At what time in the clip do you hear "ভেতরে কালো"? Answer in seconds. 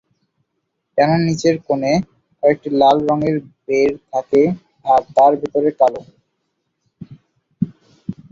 5.41-6.01